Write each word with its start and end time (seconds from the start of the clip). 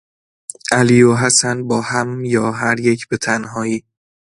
علی 0.71 1.03
و 1.03 1.15
حسن 1.15 1.67
با 1.67 1.81
هم 1.81 2.25
یا 2.25 2.51
هر 2.51 2.79
یک 2.79 3.07
به 3.07 3.17
تنهایی 3.17 3.83